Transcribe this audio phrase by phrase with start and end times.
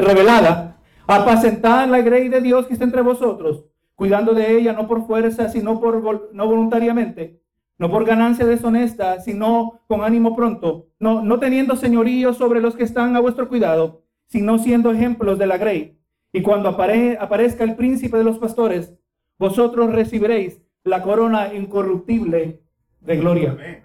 [0.00, 5.06] revelada, apacentad la grey de Dios que está entre vosotros, cuidando de ella no por
[5.06, 7.40] fuerza, sino por no voluntariamente,
[7.78, 12.84] no por ganancia deshonesta, sino con ánimo pronto, no, no teniendo señorío sobre los que
[12.84, 15.98] están a vuestro cuidado, sino siendo ejemplos de la grey.
[16.32, 18.94] Y cuando aparezca el príncipe de los pastores,
[19.38, 22.60] vosotros recibiréis la corona incorruptible
[23.00, 23.84] de gloria.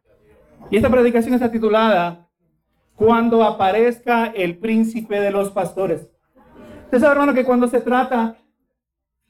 [0.71, 2.28] Y esta predicación está titulada
[2.99, 6.09] Cuando aparezca el príncipe de los pastores.
[6.83, 8.35] Usted sabe, hermano, que cuando se trata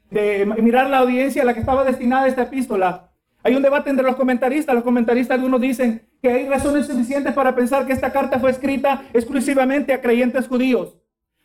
[0.10, 3.12] de mirar la audiencia a la que estaba destinada esta epístola,
[3.44, 4.74] hay un debate entre los comentaristas.
[4.74, 9.04] Los comentaristas, algunos dicen que hay razones suficientes para pensar que esta carta fue escrita
[9.14, 10.98] exclusivamente a creyentes judíos.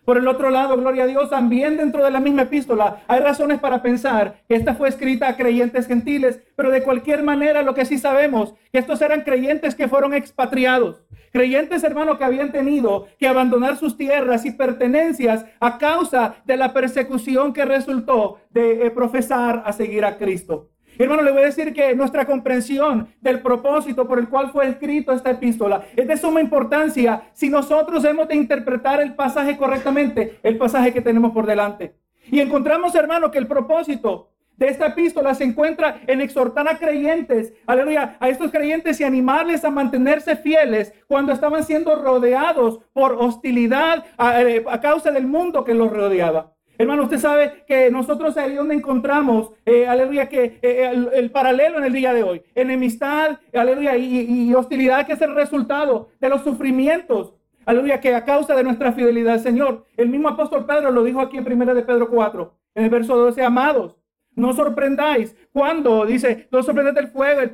[0.05, 3.59] Por el otro lado, gloria a Dios, también dentro de la misma epístola hay razones
[3.59, 7.86] para pensar que esta fue escrita a creyentes gentiles, pero de cualquier manera lo que
[7.86, 11.03] sí sabemos, que estos eran creyentes que fueron expatriados,
[11.34, 16.73] creyentes hermanos que habían tenido que abandonar sus tierras y pertenencias a causa de la
[16.73, 20.70] persecución que resultó de eh, profesar a seguir a Cristo.
[20.97, 25.11] Hermano, le voy a decir que nuestra comprensión del propósito por el cual fue escrito
[25.11, 30.56] esta epístola es de suma importancia si nosotros hemos de interpretar el pasaje correctamente, el
[30.56, 31.97] pasaje que tenemos por delante.
[32.30, 37.52] Y encontramos, hermano, que el propósito de esta epístola se encuentra en exhortar a creyentes,
[37.66, 44.05] aleluya, a estos creyentes y animarles a mantenerse fieles cuando estaban siendo rodeados por hostilidad
[44.16, 46.52] a, eh, causa del mundo que los rodeaba.
[46.77, 51.84] Hermano, usted sabe que nosotros ahí donde encontramos, eh, aleluya, que eh, el, paralelo en
[51.84, 57.34] el día de hoy, enemistad, aleluya, y, hostilidad que es el resultado de los sufrimientos,
[57.64, 59.86] aleluya, que a causa de nuestra fidelidad al Señor.
[59.96, 63.16] El mismo apóstol Pedro lo dijo aquí en 1 de Pedro 4, en el verso
[63.16, 63.94] 12, amados,
[64.36, 67.50] no sorprendáis cuando dice, no sorprendáis el fuego, el,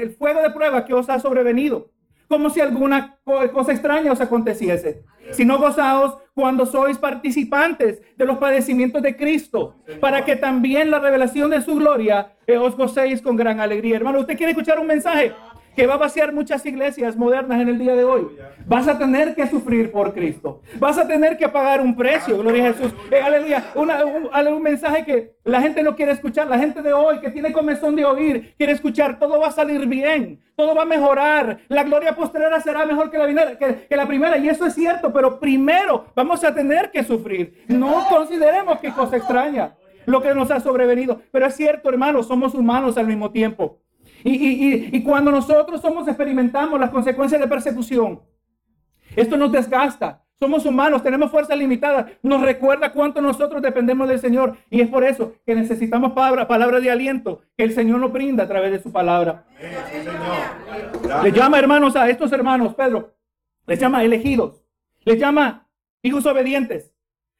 [0.00, 1.90] el fuego de prueba que os ha sobrevenido
[2.28, 9.02] como si alguna cosa extraña os aconteciese, sino gozaos cuando sois participantes de los padecimientos
[9.02, 13.60] de Cristo, para que también la revelación de su gloria eh, os gocéis con gran
[13.60, 13.96] alegría.
[13.96, 15.32] Hermano, ¿usted quiere escuchar un mensaje?
[15.76, 18.26] Que va a vaciar muchas iglesias modernas en el día de hoy.
[18.66, 20.62] Vas a tener que sufrir por Cristo.
[20.78, 22.92] Vas a tener que pagar un precio, gloria a Jesús.
[23.10, 23.62] Eh, aleluya.
[23.74, 26.48] un, un, mensaje que la gente no quiere escuchar.
[26.48, 29.18] La gente de hoy que tiene comezón de oír, quiere escuchar.
[29.18, 30.40] Todo va a salir bien.
[30.56, 31.58] Todo va a mejorar.
[31.68, 34.38] La gloria postrera será mejor que la, que, que la primera.
[34.38, 35.12] Y eso es cierto.
[35.12, 37.64] Pero primero vamos a tener que sufrir.
[37.68, 39.76] No consideremos que cosa extraña
[40.06, 41.20] lo que nos ha sobrevenido.
[41.30, 43.80] Pero es cierto, hermanos, somos humanos al mismo tiempo.
[44.28, 48.20] Y, cuando nosotros somos, experimentamos las consecuencias de persecución,
[49.14, 50.22] esto nos desgasta.
[50.38, 52.12] Somos humanos, tenemos fuerza limitada.
[52.22, 54.56] Nos recuerda cuánto nosotros dependemos del Señor.
[54.68, 58.44] Y es por eso que necesitamos palabra, palabra de aliento que el Señor nos brinda
[58.44, 59.44] a través de su palabra.
[61.22, 63.14] Le llama hermanos a estos hermanos, Pedro.
[63.66, 64.62] Les llama elegidos.
[65.04, 65.68] Les llama
[66.02, 66.92] hijos obedientes.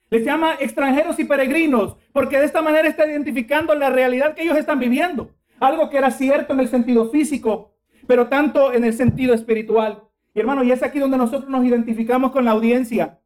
[0.08, 1.97] Les llama extranjeros y peregrinos.
[2.12, 5.36] Porque de esta manera está identificando la realidad que ellos están viviendo.
[5.61, 7.72] Algo que era cierto en el sentido físico,
[8.06, 10.03] pero tanto en el sentido espiritual.
[10.34, 13.21] Y hermano, y es aquí donde nosotros nos identificamos con la audiencia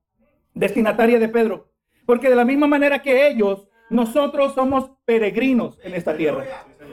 [0.54, 1.72] destinataria de Pedro.
[2.06, 6.44] Porque de la misma manera que ellos, nosotros somos peregrinos en esta tierra.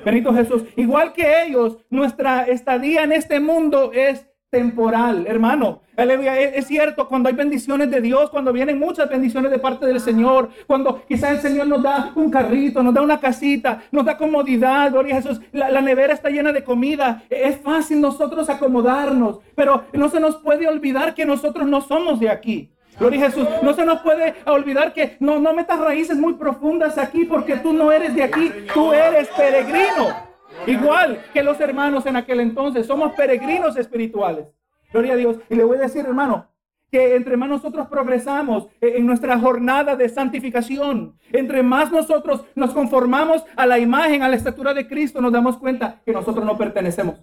[0.04, 0.64] Benito Jesús.
[0.76, 5.82] Igual que ellos, nuestra estadía en este mundo es temporal, hermano.
[5.98, 10.50] Es cierto, cuando hay bendiciones de Dios, cuando vienen muchas bendiciones de parte del Señor,
[10.68, 14.92] cuando quizás el Señor nos da un carrito, nos da una casita, nos da comodidad,
[14.92, 20.08] gloria a Jesús, la, nevera está llena de comida, es fácil nosotros acomodarnos, pero no
[20.10, 22.70] se nos puede olvidar que nosotros no somos de aquí.
[23.00, 23.48] Gloria a Jesús.
[23.64, 27.74] No se nos puede olvidar que no, no metas raíces muy profundas aquí porque tú
[27.74, 30.28] no eres de aquí, tú eres peregrino.
[30.68, 34.48] Igual que los hermanos en aquel entonces, somos peregrinos espirituales.
[34.92, 35.38] Gloria a Dios.
[35.50, 36.48] Y le voy a decir, hermano,
[36.92, 43.44] que entre más nosotros progresamos en nuestra jornada de santificación, entre más nosotros nos conformamos
[43.56, 47.16] a la imagen, a la estatura de Cristo, nos damos cuenta que nosotros no pertenecemos.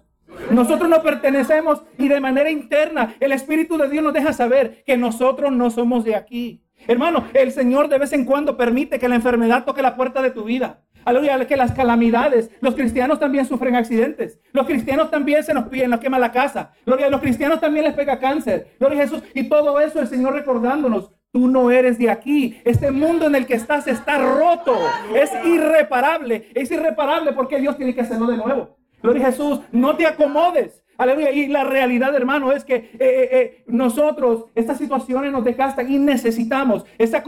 [0.51, 4.97] Nosotros no pertenecemos y de manera interna el Espíritu de Dios nos deja saber que
[4.97, 6.61] nosotros no somos de aquí.
[6.87, 10.31] Hermano, el Señor de vez en cuando permite que la enfermedad toque la puerta de
[10.31, 10.81] tu vida.
[11.05, 14.39] Aleluya, que las calamidades, los cristianos también sufren accidentes.
[14.51, 16.71] Los cristianos también se nos piden, nos quema la casa.
[16.83, 18.69] Gloria, los cristianos también les pega cáncer.
[18.79, 19.21] Gloria a Jesús.
[19.35, 21.11] Y todo eso el Señor recordándonos.
[21.31, 22.59] Tú no eres de aquí.
[22.63, 24.75] Este mundo en el que estás está roto.
[25.13, 26.49] Es irreparable.
[26.55, 28.77] Es irreparable porque Dios tiene que hacerlo de nuevo.
[29.03, 29.59] Gloria a Jesús.
[29.71, 30.84] No te acomodes.
[30.97, 31.31] Aleluya.
[31.31, 35.97] Y la realidad, hermano, es que eh, eh, eh, nosotros, estas situaciones nos desgastan y
[35.97, 37.23] necesitamos esa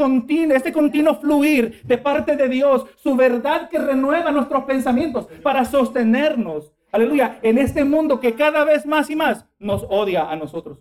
[0.54, 6.74] este continuo fluir de parte de Dios, su verdad que renueva nuestros pensamientos para sostenernos.
[6.92, 7.40] Aleluya.
[7.42, 10.80] En este mundo que cada vez más y más nos odia a nosotros.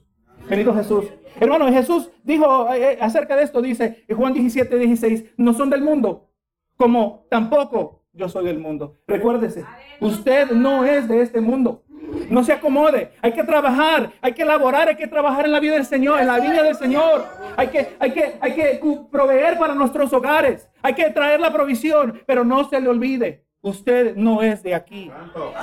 [0.49, 1.07] Bendito Jesús.
[1.41, 2.69] Hermano, Jesús dijo
[3.01, 6.31] acerca de esto, dice Juan 17, 16, no son del mundo,
[6.77, 8.97] como tampoco yo soy del mundo.
[9.07, 9.65] Recuérdese,
[10.01, 11.85] usted no es de este mundo.
[12.31, 13.13] No se acomode.
[13.23, 16.27] Hay que trabajar, hay que elaborar, hay que trabajar en la vida del Señor, en
[16.27, 17.25] la viña del Señor.
[17.57, 18.81] Hay que, hay que, hay que
[19.11, 20.69] proveer para nuestros hogares.
[20.83, 23.45] Hay que traer la provisión, pero no se le olvide.
[23.61, 25.11] Usted no es de aquí.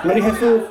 [0.03, 0.63] Jesús.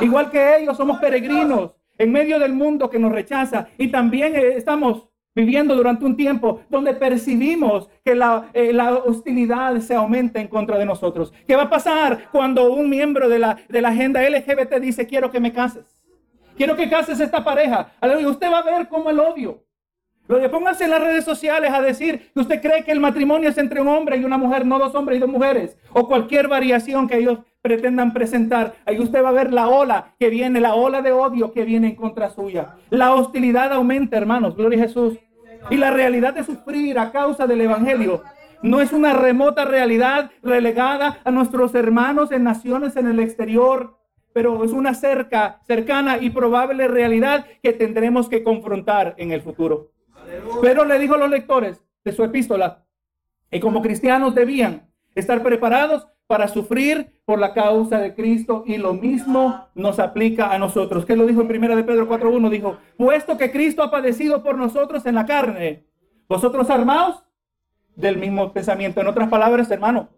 [0.00, 3.68] Igual que ellos, somos peregrinos en medio del mundo que nos rechaza.
[3.78, 9.78] Y también eh, estamos viviendo durante un tiempo donde percibimos que la, eh, la, hostilidad
[9.80, 11.32] se aumenta en contra de nosotros.
[11.46, 15.52] ¿Qué va a pasar cuando un miembro de la, agenda LGBT dice, quiero que me
[15.52, 15.84] cases?
[16.56, 17.92] Quiero que cases esta pareja.
[18.26, 19.64] Usted va a ver cómo el odio.
[20.28, 23.48] Lo de póngase en las redes sociales a decir que usted cree que el matrimonio
[23.48, 26.46] es entre un hombre y una mujer, no dos hombres y dos mujeres, o cualquier
[26.46, 28.74] variación que ellos pretendan presentar.
[28.84, 31.88] Ahí usted va a ver la ola que viene, la ola de odio que viene
[31.88, 32.74] en contra suya.
[32.90, 35.18] La hostilidad aumenta, hermanos, gloria a Jesús.
[35.70, 38.22] Y la realidad de sufrir a causa del Evangelio
[38.62, 43.96] no es una remota realidad relegada a nuestros hermanos en naciones en el exterior,
[44.32, 49.92] pero es una cerca, cercana y probable realidad que tendremos que confrontar en el futuro.
[50.60, 52.84] Pero le dijo a los lectores de su epístola
[53.50, 58.94] que como cristianos debían estar preparados para sufrir por la causa de Cristo y lo
[58.94, 61.04] mismo nos aplica a nosotros.
[61.04, 62.50] ¿Qué lo dijo en primera de Pedro 4.1?
[62.50, 65.86] Dijo, puesto que Cristo ha padecido por nosotros en la carne,
[66.28, 67.22] vosotros armados
[67.94, 69.00] del mismo pensamiento.
[69.00, 70.08] En otras palabras, hermano,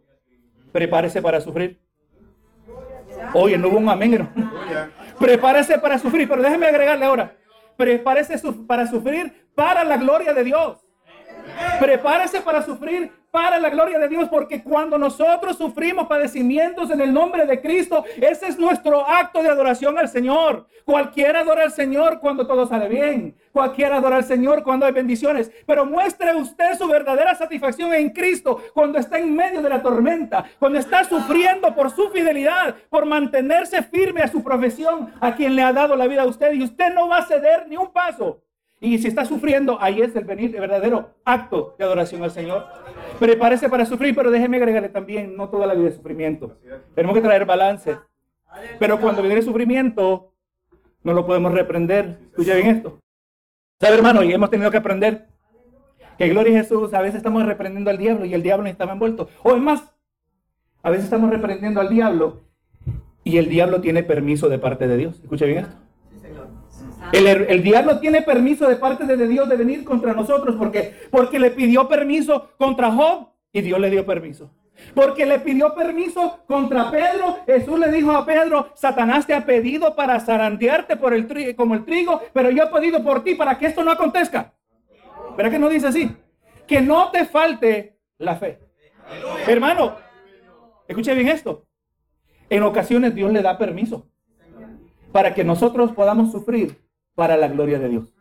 [0.73, 1.81] prepárese para sufrir.
[3.33, 4.53] Oye, no hubo un amén, hermano.
[5.19, 7.37] Prepárese para sufrir, pero déjeme agregarle ahora.
[7.77, 10.87] Prepárese para sufrir para la gloria de Dios.
[11.81, 17.13] Prepárese para sufrir para la gloria de Dios, porque cuando nosotros sufrimos padecimientos en el
[17.13, 20.69] nombre de Cristo, ese es nuestro acto de adoración al Señor.
[20.85, 23.35] Cualquiera adora al Señor cuando todo sale bien.
[23.51, 25.51] Cualquiera adora al Señor cuando hay bendiciones.
[25.67, 30.45] Pero muestre usted su verdadera satisfacción en Cristo cuando está en medio de la tormenta,
[30.61, 35.63] cuando está sufriendo por su fidelidad, por mantenerse firme a su profesión, a quien le
[35.65, 36.53] ha dado la vida a usted.
[36.53, 38.45] Y usted no va a ceder ni un paso.
[38.81, 42.67] Y si está sufriendo, ahí es el verdadero acto de adoración al Señor.
[43.19, 46.59] Prepárese para sufrir, pero déjeme agregarle también, no toda la vida de sufrimiento.
[46.95, 47.97] Tenemos que traer balance.
[48.79, 50.33] Pero cuando viene el sufrimiento,
[51.03, 52.19] no lo podemos reprender.
[52.31, 52.99] Escucha bien esto.
[53.81, 54.23] ¿Sabe, hermano?
[54.23, 55.29] Y hemos tenido que aprender
[56.19, 59.29] que gloria a Jesús, a veces estamos reprendiendo al diablo y el diablo estaba envuelto.
[59.43, 59.83] O es más,
[60.83, 62.43] a veces estamos reprendiendo al diablo
[63.25, 65.21] y el diablo tiene permiso de parte de Dios.
[65.23, 65.77] Escucha bien esto.
[67.15, 71.53] El, diablo tiene permiso de parte de Dios de venir contra nosotros porque, porque le
[71.53, 74.51] pidió permiso contra Job y Dios le dio permiso.
[74.95, 77.39] Porque le pidió permiso contra Pedro.
[77.47, 81.75] Jesús le dijo a Pedro, Satanás te ha pedido para zarandearte por el trigo, como
[81.75, 84.53] el trigo, pero yo he pedido por ti para que esto no acontezca.
[85.37, 86.11] ¿Verdad que no dice así?
[86.67, 88.59] Que no te falte la fe.
[89.47, 89.95] Hermano,
[90.89, 91.65] escuche bien esto.
[92.51, 94.09] En ocasiones Dios le da permiso
[95.13, 96.84] para que nosotros podamos sufrir
[97.15, 98.15] para la gloria de Dios.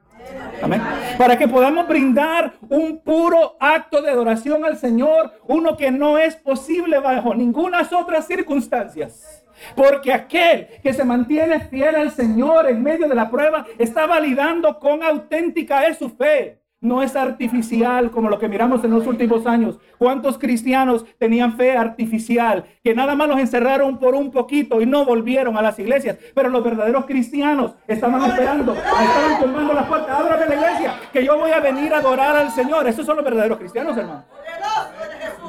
[0.62, 0.82] Amén.
[1.18, 6.36] Para que podamos brindar un puro acto de adoración al Señor, uno que no es
[6.36, 9.44] posible bajo ninguna otras circunstancias.
[9.76, 14.80] Porque aquel que se mantiene fiel al Señor en medio de la prueba está validando
[14.80, 19.48] con auténtica es su fe no es artificial como lo que miramos en los últimos
[19.48, 19.80] años.
[19.98, 22.66] ¿Cuántos cristianos tenían fe artificial?
[22.84, 26.18] Que nada más los encerraron por un poquito y no volvieron a las iglesias.
[26.36, 30.20] Pero los verdaderos cristianos estaban esperando, estaban tomando las puertas.
[30.20, 32.86] Ábrame la iglesia, que yo voy a venir a adorar al Señor.
[32.86, 34.26] Esos son los verdaderos cristianos, hermano.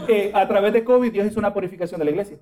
[0.07, 2.39] Que a través de COVID Dios hizo una purificación de la iglesia.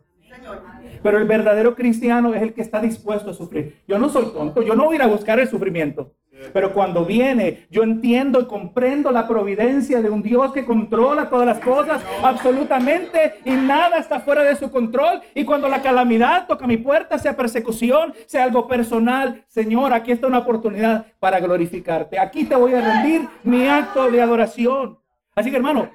[1.03, 3.83] Pero el verdadero cristiano es el que está dispuesto a sufrir.
[3.89, 6.15] Yo no soy tonto, yo no voy a ir a buscar el sufrimiento.
[6.53, 11.47] Pero cuando viene, yo entiendo y comprendo la providencia de un Dios que controla todas
[11.47, 15.21] las cosas absolutamente y nada está fuera de su control.
[15.35, 20.27] Y cuando la calamidad toca mi puerta, sea persecución, sea algo personal, Señor, aquí está
[20.27, 22.19] una oportunidad para glorificarte.
[22.19, 24.99] Aquí te voy a rendir mi acto de adoración.
[25.35, 25.91] Así que hermano,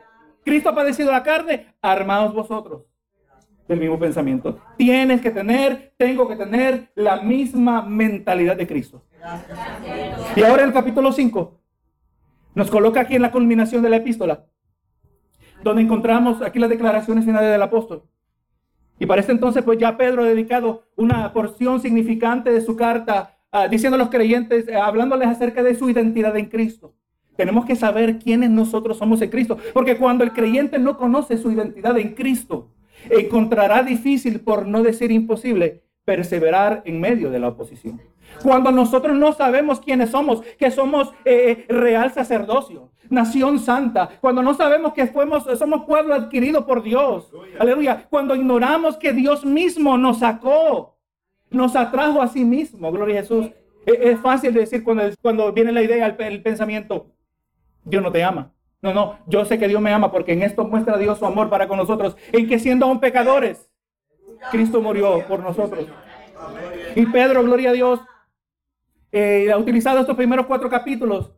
[0.46, 2.84] Cristo ha padecido la carne, armados vosotros
[3.68, 4.60] del mismo pensamiento.
[4.78, 9.04] Tienes que tener, tengo que tener la misma mentalidad de Cristo.
[10.36, 11.60] Y ahora el capítulo 5
[12.56, 14.46] nos coloca aquí en la culminación de la epístola,
[15.64, 18.04] donde encontramos aquí las declaraciones finales del apóstol.
[19.00, 23.38] Y para este entonces, pues ya Pedro ha dedicado una porción significante de su carta
[23.52, 26.96] ah, diciendo a los creyentes, eh, hablándoles acerca de su identidad en Cristo.
[27.36, 31.52] Tenemos que saber quiénes nosotros somos en Cristo, porque cuando el creyente no conoce su
[31.52, 32.72] identidad en Cristo,
[33.10, 38.01] encontrará difícil, por no decir imposible, perseverar en medio de la oposición.
[38.44, 44.42] Cuando nosotros no sabemos quiénes somos, que somos eh, eh, real sacerdocio, nación santa, cuando
[44.42, 47.32] no sabemos que fuimos, somos pueblo adquirido por Dios.
[47.60, 48.06] Aleluya.
[48.10, 50.98] Cuando ignoramos que Dios mismo nos sacó,
[51.50, 52.92] nos atrajo a sí mismo.
[52.92, 53.48] Gloria a Jesús.
[53.86, 57.08] E, es, fácil decir cuando, cuando viene la idea, el, el pensamiento,
[57.84, 58.51] Dios no te ama.
[58.82, 61.50] No, no, yo sé que Dios me ama porque en esto muestra Dios su amor
[61.50, 63.70] para con nosotros, en que siendo aún pecadores,
[64.52, 65.88] Cristo murió por nosotros.
[66.96, 68.00] Y Pedro, gloria a Dios,
[69.12, 71.34] eh, ha utilizado estos primeros cuatro capítulos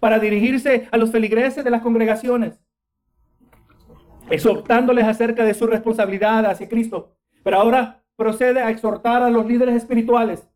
[0.00, 2.60] para dirigirse a los feligreses de las congregaciones,
[4.28, 7.16] exhortándoles acerca de su responsabilidad hacia Cristo.
[7.42, 10.48] Pero ahora procede a exhortar a los líderes espirituales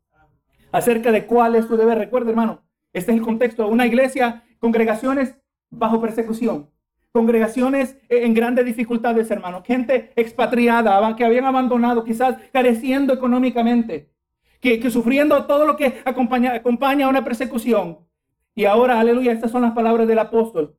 [0.71, 1.97] acerca de cuál es su deber.
[1.97, 2.63] Recuerda, hermano,
[2.93, 3.67] este es el contexto.
[3.69, 5.37] Una iglesia, congregaciones
[5.71, 6.71] bajo persecución,
[7.13, 14.11] congregaciones en grandes dificultades, hermano, gente expatriada que habían abandonado, quizás careciendo económicamente,
[14.61, 17.99] que, sufriendo todo lo que acompaña, acompaña a una persecución.
[18.55, 20.77] Y ahora, aleluya, estas son las palabras del apóstol.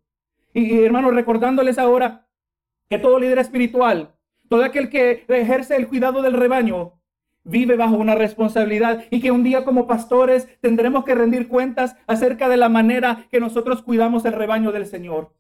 [0.54, 2.28] Y, y hermano, recordándoles ahora
[2.90, 4.16] que todo líder espiritual,
[4.50, 6.97] todo aquel que ejerce el cuidado del rebaño,
[7.48, 12.50] vive bajo una responsabilidad y que un día como pastores tendremos que rendir cuentas acerca
[12.50, 15.32] de la manera que nosotros cuidamos el rebaño del Señor.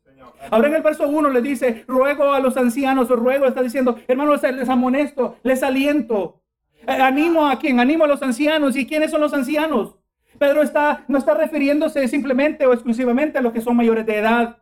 [0.49, 4.41] Ahora en el verso 1 le dice, ruego a los ancianos, ruego, está diciendo, hermanos,
[4.43, 6.41] les amonesto, les aliento,
[6.87, 8.75] eh, animo a quien, animo a los ancianos.
[8.75, 9.95] ¿Y quiénes son los ancianos?
[10.37, 14.57] Pedro está, no está refiriéndose simplemente o exclusivamente a los que son mayores de edad.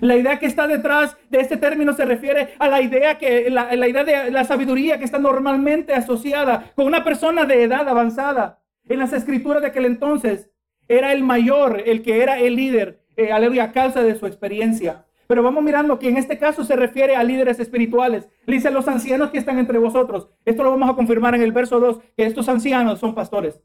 [0.00, 3.74] La idea que está detrás de este término se refiere a la idea que la,
[3.74, 8.60] la, idea de la sabiduría que está normalmente asociada con una persona de edad avanzada.
[8.88, 10.50] En las escrituras de aquel entonces
[10.88, 15.04] era el mayor, el que era el líder, eh, aleluya, a causa de su experiencia.
[15.26, 18.28] Pero vamos mirando que en este caso se refiere a líderes espirituales.
[18.46, 20.30] Le dice los ancianos que están entre vosotros.
[20.46, 23.60] Esto lo vamos a confirmar en el verso 2, que estos ancianos son pastores.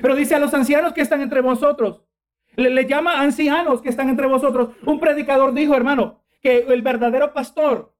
[0.00, 2.02] Pero dice a los ancianos que están entre vosotros.
[2.56, 4.70] Le, llama ancianos que están entre vosotros.
[4.84, 7.94] Un predicador dijo, hermano, que el verdadero pastor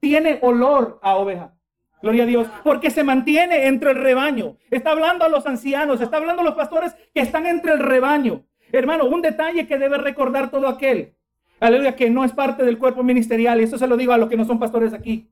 [0.00, 1.54] tiene olor a oveja.
[2.02, 4.56] Gloria a Dios, porque se mantiene entre el rebaño.
[4.70, 8.44] Está hablando a los ancianos, está hablando a los pastores que están entre el rebaño.
[8.72, 11.14] Hermano, un detalle que debe recordar todo aquel.
[11.60, 13.60] Aleluya, que no es parte del cuerpo ministerial.
[13.60, 15.30] Y eso se lo digo a los que no son pastores aquí.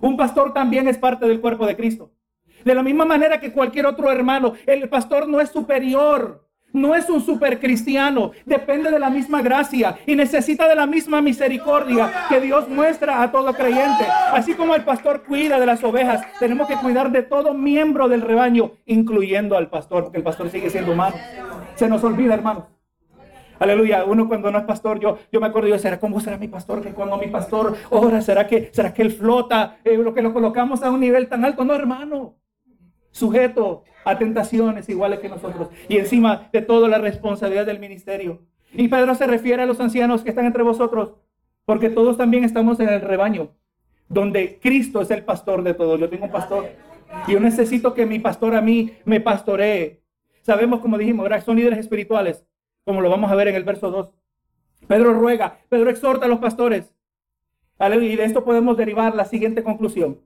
[0.00, 2.12] Un pastor también es parte del cuerpo de Cristo.
[2.64, 7.08] De la misma manera que cualquier otro hermano, el pastor no es superior no es
[7.08, 12.40] un super cristiano, depende de la misma gracia y necesita de la misma misericordia que
[12.40, 14.04] Dios muestra a todo creyente.
[14.32, 18.22] Así como el pastor cuida de las ovejas, tenemos que cuidar de todo miembro del
[18.22, 21.16] rebaño, incluyendo al pastor, porque el pastor sigue siendo humano.
[21.74, 22.64] Se nos olvida, hermanos.
[23.60, 24.04] Aleluya.
[24.04, 26.82] Uno cuando no es pastor, yo, yo me acuerdo, yo, ¿será cómo será mi pastor?
[26.82, 29.76] Que cuando mi pastor ora, ¿será que, será que él flota?
[29.84, 31.62] Eh, lo que lo colocamos a un nivel tan alto.
[31.62, 32.36] No, hermano.
[33.10, 35.68] Sujeto a tentaciones iguales que nosotros.
[35.88, 38.40] Y encima de todo la responsabilidad del ministerio.
[38.72, 41.14] Y Pedro se refiere a los ancianos que están entre vosotros,
[41.64, 43.50] porque todos también estamos en el rebaño,
[44.08, 45.98] donde Cristo es el pastor de todos.
[45.98, 46.66] Yo tengo un pastor
[47.26, 50.02] y yo necesito que mi pastor a mí me pastoree.
[50.42, 52.46] Sabemos, como dijimos, son líderes espirituales,
[52.84, 54.10] como lo vamos a ver en el verso 2.
[54.86, 56.94] Pedro ruega, Pedro exhorta a los pastores.
[57.80, 60.20] Y de esto podemos derivar la siguiente conclusión.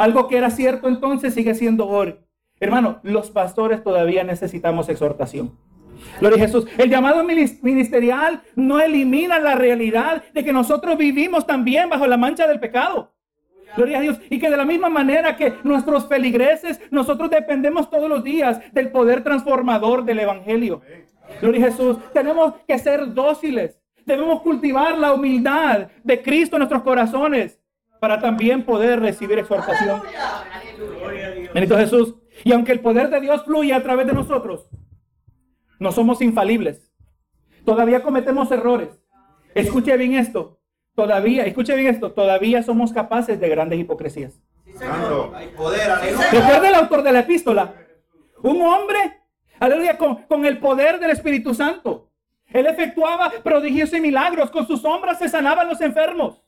[0.00, 2.16] Algo que era cierto entonces sigue siendo hoy.
[2.58, 5.58] Hermano, los pastores todavía necesitamos exhortación.
[6.20, 6.66] Gloria Jesús.
[6.78, 12.46] El llamado ministerial no elimina la realidad de que nosotros vivimos también bajo la mancha
[12.46, 13.12] del pecado.
[13.76, 14.18] Gloria a Dios.
[14.30, 18.90] Y que de la misma manera que nuestros feligreses, nosotros dependemos todos los días del
[18.90, 20.80] poder transformador del Evangelio.
[21.42, 21.98] Gloria a Jesús.
[22.14, 23.78] Tenemos que ser dóciles.
[24.06, 27.59] Debemos cultivar la humildad de Cristo en nuestros corazones
[28.00, 30.02] para también poder recibir exhortación.
[31.54, 32.14] Bendito Jesús.
[32.42, 34.68] Y aunque el poder de Dios fluye a través de nosotros,
[35.78, 36.90] no somos infalibles.
[37.64, 38.88] Todavía cometemos errores.
[39.54, 40.58] Escuche bien esto.
[40.94, 44.40] Todavía, escuche bien esto, todavía somos capaces de grandes hipocresías.
[46.32, 47.74] Recuerda el autor de la epístola.
[48.42, 48.98] Un hombre,
[49.58, 52.10] aleluya, con, con el poder del Espíritu Santo.
[52.48, 54.50] Él efectuaba prodigios y milagros.
[54.50, 56.42] Con sus sombras se sanaban los enfermos.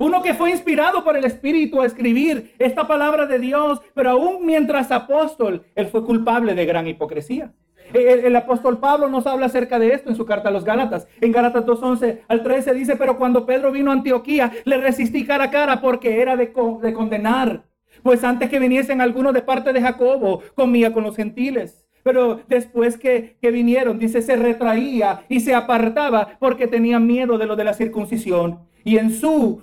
[0.00, 4.46] Uno que fue inspirado por el Espíritu a escribir esta palabra de Dios, pero aún
[4.46, 7.52] mientras apóstol, él fue culpable de gran hipocresía.
[7.92, 11.06] El, apóstol Pablo nos habla acerca de esto en su carta a los Gálatas.
[11.20, 15.44] En Gálatas 2.11 al 13 dice, pero cuando Pedro vino a Antioquía, le resistí cara
[15.44, 16.46] a cara porque era de,
[16.80, 17.64] de condenar.
[18.02, 21.86] Pues antes que viniesen algunos de parte de Jacobo, comía con los gentiles.
[22.02, 27.44] Pero después que, que, vinieron, dice, se retraía y se apartaba porque tenía miedo de
[27.44, 28.69] lo de la circuncisión.
[28.84, 29.62] Y en su,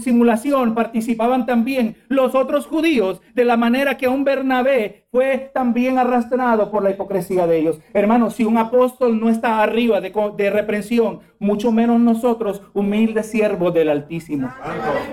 [0.00, 6.70] simulación participaban también los otros judíos, de la manera que un Bernabé fue también arrastrado
[6.70, 7.80] por la hipocresía de ellos.
[7.94, 13.72] Hermanos, si un apóstol no está arriba de, de reprensión, mucho menos nosotros, humildes siervos
[13.74, 14.50] del Altísimo.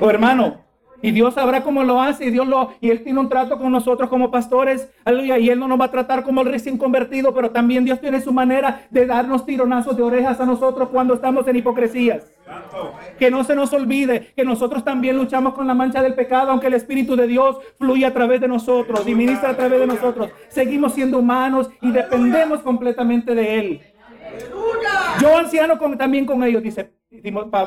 [0.02, 0.65] Oh, hermano,
[1.06, 2.26] y Dios sabrá cómo lo hace.
[2.26, 4.90] Y Dios lo, y Él tiene un trato con nosotros como pastores.
[5.04, 5.38] Aleluya.
[5.38, 8.22] Y Él no nos va a tratar como el recién convertido, pero también Dios tiene
[8.22, 12.24] su manera de darnos tironazos de orejas a nosotros cuando estamos en hipocresías.
[13.20, 16.68] Que no se nos olvide que nosotros también luchamos con la mancha del pecado, aunque
[16.68, 20.32] el Espíritu de Dios fluye a través de nosotros y ministra a través de nosotros.
[20.48, 23.82] Seguimos siendo humanos y dependemos completamente de Él.
[25.22, 26.96] Yo anciano también con ellos, dice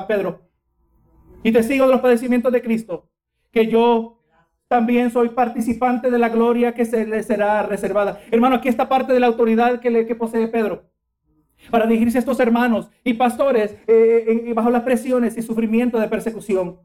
[0.09, 0.41] Pedro,
[1.45, 3.08] y te sigo de los padecimientos de Cristo
[3.51, 4.19] que yo
[4.69, 8.21] también soy participante de la gloria que se le será reservada.
[8.31, 10.85] Hermano, aquí está parte de la autoridad que, le, que posee Pedro
[11.71, 16.79] para dirigirse a estos hermanos y pastores eh, bajo las presiones y sufrimiento de persecución.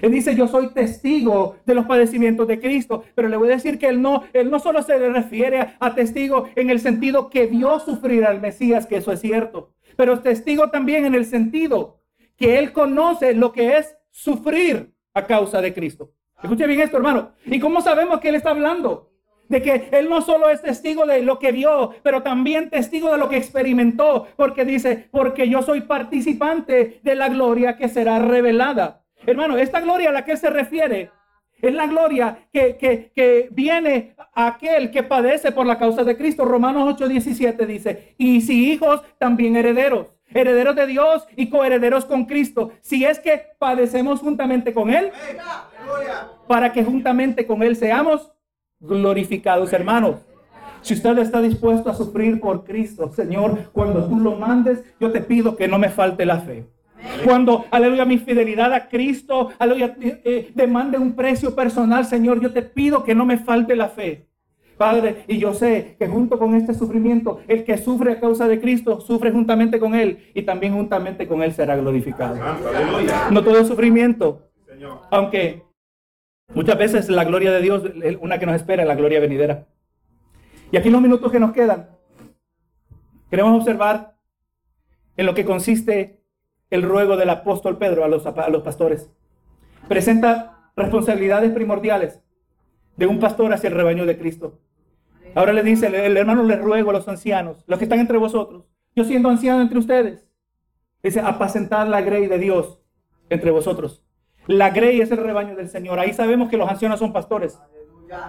[0.00, 3.78] Él dice, yo soy testigo de los padecimientos de Cristo, pero le voy a decir
[3.78, 7.78] que él no, él no solo se refiere a testigo en el sentido que vio
[7.78, 12.00] sufrir al Mesías, que eso es cierto, pero testigo también en el sentido
[12.36, 16.12] que él conoce lo que es sufrir a causa de Cristo.
[16.42, 17.32] Escuche bien esto, hermano.
[17.46, 19.10] ¿Y cómo sabemos que Él está hablando?
[19.48, 23.18] De que Él no solo es testigo de lo que vio, pero también testigo de
[23.18, 24.26] lo que experimentó.
[24.36, 29.02] Porque dice, porque yo soy participante de la gloria que será revelada.
[29.24, 31.10] Hermano, esta gloria a la que se refiere
[31.60, 36.16] es la gloria que, que, que, viene a aquel que padece por la causa de
[36.16, 36.44] Cristo.
[36.44, 42.72] Romanos 8:17 dice, y si hijos, también herederos herederos de Dios y coherederos con Cristo,
[42.80, 45.10] si es que padecemos juntamente con Él,
[46.46, 48.32] para que juntamente con Él seamos
[48.80, 50.16] glorificados, hermanos.
[50.82, 55.20] Si usted está dispuesto a sufrir por Cristo, Señor, cuando tú lo mandes, yo te
[55.20, 56.66] pido que no me falte la fe.
[57.24, 62.52] Cuando, aleluya, mi fidelidad a Cristo, aleluya, eh, eh, demande un precio personal, Señor, yo
[62.52, 64.26] te pido que no me falte la fe.
[64.82, 68.60] Padre, y yo sé que junto con este sufrimiento, el que sufre a causa de
[68.60, 72.34] Cristo, sufre juntamente con Él y también juntamente con Él será glorificado.
[73.30, 74.50] No todo sufrimiento,
[75.12, 75.62] aunque
[76.52, 77.84] muchas veces la gloria de Dios,
[78.20, 79.68] una que nos espera, es la gloria venidera.
[80.72, 81.88] Y aquí los minutos que nos quedan,
[83.30, 84.16] queremos observar
[85.16, 86.24] en lo que consiste
[86.70, 89.08] el ruego del apóstol Pedro a los pastores.
[89.86, 92.20] Presenta responsabilidades primordiales
[92.96, 94.58] de un pastor hacia el rebaño de Cristo.
[95.34, 98.64] Ahora le dice, el hermano le ruego a los ancianos, los que están entre vosotros,
[98.94, 100.28] yo siendo anciano entre ustedes,
[101.02, 102.80] dice, apacentar la grey de Dios
[103.30, 104.04] entre vosotros.
[104.46, 105.98] La grey es el rebaño del Señor.
[105.98, 107.58] Ahí sabemos que los ancianos son pastores,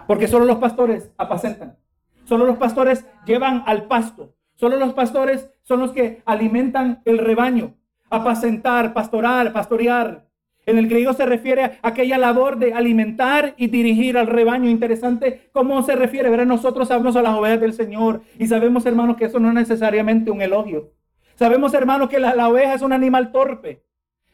[0.08, 1.78] porque solo los pastores apacentan.
[2.26, 4.36] Solo los pastores llevan al pasto.
[4.56, 7.76] Solo los pastores son los que alimentan el rebaño.
[8.10, 10.23] Apacentar, pastorar, pastorear.
[10.66, 14.70] En el griego se refiere a aquella labor de alimentar y dirigir al rebaño.
[14.70, 16.30] Interesante cómo se refiere.
[16.30, 19.56] Verán, nosotros hablamos a las ovejas del Señor y sabemos, hermanos, que eso no es
[19.56, 20.92] necesariamente un elogio.
[21.36, 23.82] Sabemos, hermanos, que la oveja es un animal torpe.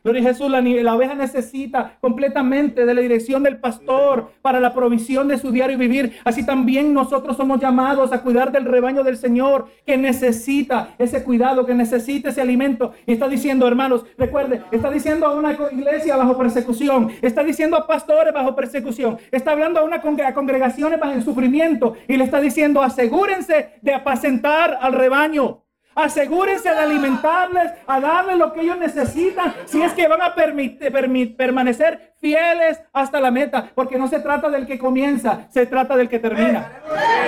[0.01, 5.27] Gloria Jesús, la, la, oveja necesita completamente de la dirección del pastor para la provisión
[5.27, 6.13] de su diario vivir.
[6.23, 11.65] Así también nosotros somos llamados a cuidar del rebaño del Señor que necesita ese cuidado,
[11.65, 12.93] que necesita ese alimento.
[13.05, 17.85] Y está diciendo, hermanos, recuerde, está diciendo a una iglesia bajo persecución, está diciendo a
[17.85, 22.81] pastores bajo persecución, está hablando a una a congregaciones bajo sufrimiento y le está diciendo,
[22.81, 25.63] asegúrense de apacentar al rebaño.
[25.99, 32.13] Asegúrense de alimentarles, a darles lo que ellos necesitan, si es que van a permanecer
[32.21, 36.19] fieles hasta la meta, porque no se trata del que comienza, se trata del que
[36.19, 36.71] termina.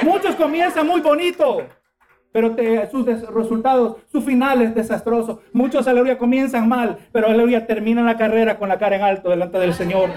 [0.04, 1.68] Muchos comienzan muy bonito,
[2.32, 2.56] pero
[2.90, 5.42] sus resultados, su final es desastroso.
[5.52, 9.60] Muchos, aleluya, comienzan mal, pero aleluya, terminan la carrera con la cara en alto delante
[9.60, 10.12] del Señor.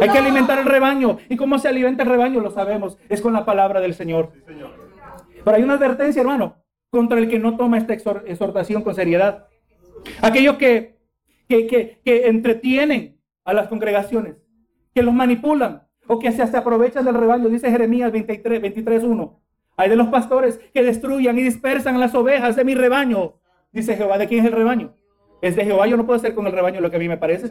[0.00, 1.18] Hay que alimentar el rebaño.
[1.28, 2.38] ¿Y cómo se alimenta el rebaño?
[2.38, 4.30] Lo sabemos, es con la palabra del Señor.
[5.44, 6.61] Pero hay una advertencia, hermano
[6.92, 9.46] contra el que no toma esta exhortación con seriedad.
[10.20, 10.98] Aquellos que,
[11.48, 11.66] que,
[12.04, 14.36] que, entretienen a las congregaciones,
[14.94, 19.40] que los manipulan o que se, aprovechan del rebaño, dice Jeremías 23, 23, 1.
[19.78, 23.40] Hay de los pastores que destruyan y dispersan las ovejas de mi rebaño.
[23.72, 24.94] Dice Jehová, ¿de quién es el rebaño?
[25.40, 27.16] Es de Jehová, yo no puedo hacer con el rebaño lo que a mí me
[27.16, 27.48] parece.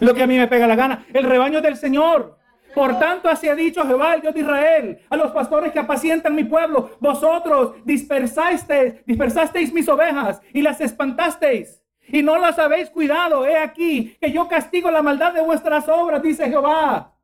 [0.00, 1.04] Lo que a mí me pega la gana.
[1.12, 2.38] El rebaño es del Señor.
[2.74, 6.34] Por tanto, así ha dicho Jehová, el Dios de Israel, a los pastores que apacientan
[6.34, 11.82] mi pueblo, vosotros dispersasteis, dispersasteis mis ovejas y las espantasteis.
[12.12, 13.46] Y no las habéis cuidado.
[13.46, 17.14] He aquí que yo castigo la maldad de vuestras obras, dice Jehová.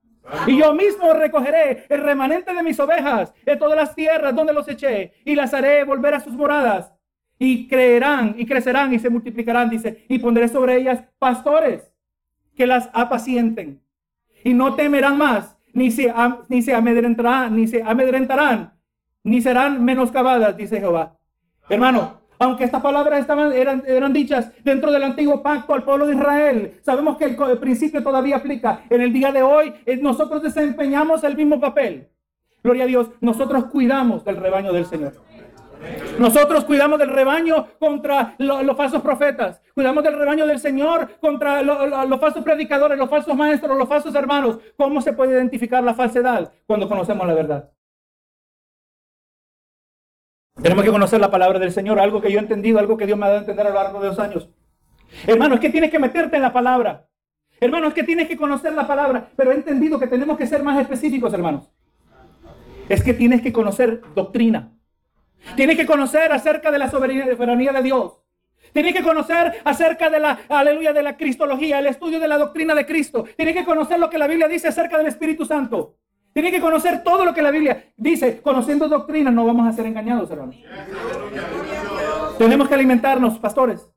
[0.47, 4.69] Y yo mismo recogeré el remanente de mis ovejas de todas las tierras donde los
[4.69, 6.93] eché y las haré volver a sus moradas.
[7.39, 11.93] Y creerán y crecerán y se multiplicarán, dice, y pondré sobre ellas pastores
[12.57, 13.81] que las apacienten.
[14.47, 16.15] Y no temerán más, ni se,
[16.49, 18.75] ni se amedrentarán, ni se amedrentarán,
[19.25, 21.17] ni serán menoscabadas, dice Jehová.
[21.69, 26.15] Hermano, aunque estas palabras estaban, eran, eran dichas dentro del antiguo pacto al pueblo de
[26.15, 28.83] Israel, sabemos que el, el principio todavía aplica.
[28.89, 32.07] En el día de hoy, eh, nosotros desempeñamos el mismo papel.
[32.63, 35.15] Gloria a Dios, nosotros cuidamos del rebaño del Señor.
[36.19, 39.61] Nosotros cuidamos del rebaño contra los falsos profetas.
[39.75, 44.59] Cuidamos del rebaño del Señor contra los falsos predicadores, los falsos maestros, los falsos hermanos.
[44.77, 47.71] ¿Cómo se puede identificar la falsedad cuando conocemos la verdad?
[50.63, 53.19] Tenemos que conocer la palabra del Señor, algo que yo he entendido, algo que Dios
[53.19, 54.49] me ha dado a entender a lo largo de los años.
[55.27, 57.07] Hermano, es que tienes que meterte en la palabra.
[57.61, 59.29] Hermano, es que tienes que conocer la palabra.
[59.37, 61.71] Pero he entendido que tenemos que ser más específicos, hermanos.
[62.89, 64.76] Es que tienes que conocer doctrina.
[65.55, 68.21] Tienes que conocer acerca de la soberanía de Dios.
[68.73, 72.75] Tienes que conocer acerca de la, aleluya, de la cristología, el estudio de la doctrina
[72.75, 73.25] de Cristo.
[73.37, 75.95] Tienes que conocer lo que la Biblia dice acerca del Espíritu Santo.
[76.35, 78.43] Tienes que conocer todo lo que la Biblia dice.
[78.43, 80.57] Conociendo doctrina no vamos a ser engañados, hermanos.
[82.37, 83.89] Tenemos que alimentarnos, pastores,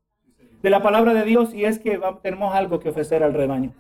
[0.62, 3.74] de la palabra de Dios y es que tenemos algo que ofrecer al rebaño.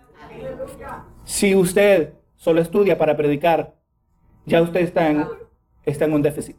[1.23, 3.75] Si usted solo estudia para predicar,
[4.45, 5.25] ya usted está en,
[5.85, 6.57] está en un déficit.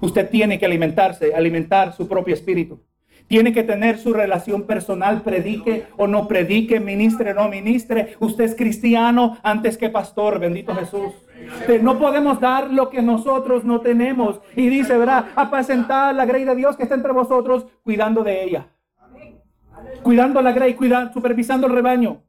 [0.00, 2.80] Usted tiene que alimentarse, alimentar su propio espíritu.
[3.26, 8.16] Tiene que tener su relación personal, predique o no predique, ministre o no ministre.
[8.20, 11.14] Usted es cristiano antes que pastor, bendito Jesús.
[11.80, 14.40] No podemos dar lo que nosotros no tenemos.
[14.56, 15.26] Y dice, ¿verdad?
[15.36, 18.66] Apacentar la grey de Dios que está entre vosotros, cuidando de ella.
[20.02, 22.22] Cuidando la grey, cuidando, supervisando el rebaño.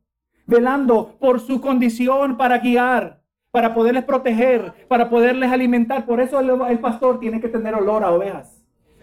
[0.48, 3.25] Velando por su condición para guiar
[3.56, 6.06] para poderles proteger, para poderles alimentar.
[6.06, 8.62] Por eso el, pastor tiene que tener olor a ovejas.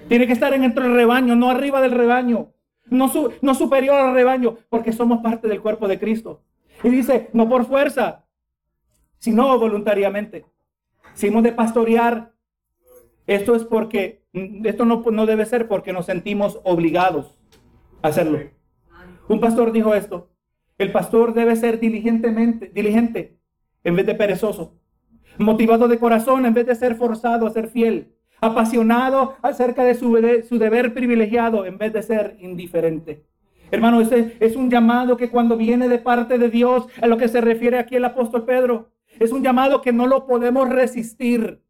[0.08, 2.52] Tiene que estar dentro del rebaño, no arriba del rebaño,
[2.84, 3.10] no,
[3.40, 6.42] no superior al rebaño, porque somos parte del cuerpo de Cristo.
[6.84, 8.26] Y dice, no por fuerza,
[9.16, 10.44] sino voluntariamente.
[11.14, 12.34] Si hemos de pastorear,
[13.26, 17.38] esto es porque, esto no, no debe ser porque nos sentimos obligados
[18.02, 18.38] a hacerlo.
[19.28, 20.28] Un pastor dijo esto,
[20.76, 23.40] el pastor debe ser diligentemente, diligente
[23.84, 24.74] en vez de perezoso,
[25.38, 30.18] motivado de corazón en vez de ser forzado a ser fiel, apasionado acerca de su,
[30.48, 33.24] su deber privilegiado en vez de ser indiferente.
[33.70, 37.28] Hermano, ese es un llamado que cuando viene de parte de Dios, a lo que
[37.28, 41.62] se refiere aquí el apóstol Pedro, es un llamado que no lo podemos resistir.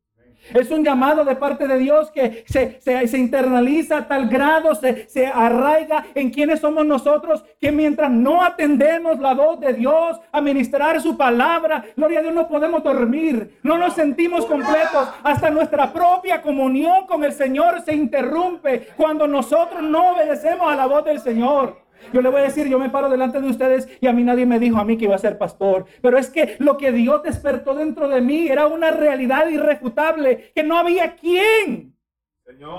[0.54, 5.08] Es un llamado de parte de Dios que se, se, internaliza a tal grado, se,
[5.08, 10.40] se, arraiga en quienes somos nosotros, que mientras no atendemos la voz de Dios a
[10.40, 15.92] ministrar su palabra, gloria a Dios, no podemos dormir, no nos sentimos completos, hasta nuestra
[15.92, 21.20] propia comunión con el Señor se interrumpe cuando nosotros no obedecemos a la voz del
[21.20, 21.82] Señor.
[22.12, 24.46] Yo le voy a decir, yo me paro delante de ustedes y a mí nadie
[24.46, 25.86] me dijo a mí que iba a ser pastor.
[26.00, 30.62] Pero es que lo que Dios despertó dentro de mí era una realidad irrefutable, que
[30.62, 31.92] no había quien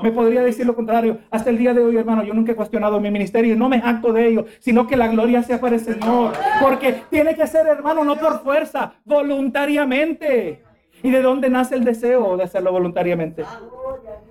[0.02, 1.20] me podría decir lo contrario.
[1.32, 3.78] Hasta el día de hoy, hermano, yo nunca he cuestionado mi ministerio y no me
[3.78, 6.34] acto de ello, sino que la gloria sea para el Señor.
[6.62, 10.64] Porque tiene que ser, hermano, no por fuerza, voluntariamente.
[11.02, 13.44] ¿Y de dónde nace el deseo de hacerlo voluntariamente?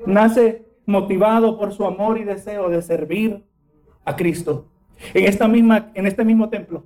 [0.06, 3.44] Nace motivado por su amor y deseo de servir
[4.04, 4.71] a Cristo.
[5.14, 6.84] En, esta misma, en este mismo templo,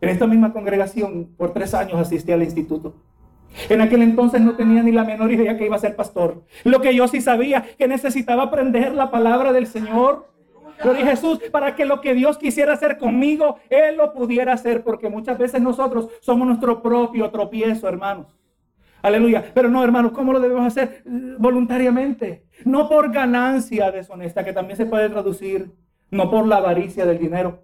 [0.00, 2.94] en esta misma congregación, por tres años asistí al instituto.
[3.68, 6.44] En aquel entonces no tenía ni la menor idea que iba a ser pastor.
[6.64, 10.28] Lo que yo sí sabía, que necesitaba aprender la palabra del Señor.
[10.82, 14.84] Gloria a Jesús, para que lo que Dios quisiera hacer conmigo, Él lo pudiera hacer,
[14.84, 18.38] porque muchas veces nosotros somos nuestro propio tropiezo, hermanos.
[19.02, 19.44] Aleluya.
[19.54, 21.02] Pero no, hermanos, ¿cómo lo debemos hacer?
[21.38, 22.44] Voluntariamente.
[22.64, 25.72] No por ganancia deshonesta, que también se puede traducir
[26.10, 27.62] no por la avaricia del dinero.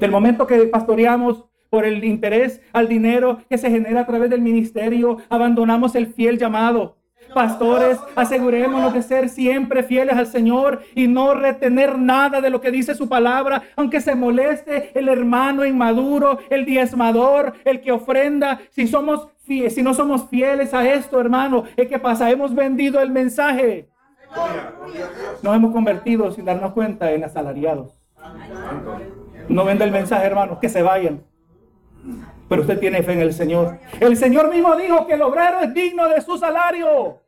[0.00, 4.42] Del momento que pastoreamos por el interés al dinero que se genera a través del
[4.42, 6.98] ministerio, abandonamos el fiel llamado.
[7.34, 12.70] Pastores, asegurémonos de ser siempre fieles al Señor y no retener nada de lo que
[12.70, 18.60] dice su palabra, aunque se moleste el hermano inmaduro, el diezmador, el que ofrenda.
[18.70, 23.10] Si somos si no somos fieles a esto, hermano, es que pasa, hemos vendido el
[23.10, 23.88] mensaje.
[25.42, 27.98] Nos hemos convertido sin darnos cuenta en asalariados.
[29.48, 31.24] No vende el mensaje, hermanos, que se vayan.
[32.48, 33.78] Pero usted tiene fe en el Señor.
[34.00, 37.22] El Señor mismo dijo que el obrero es digno de su salario.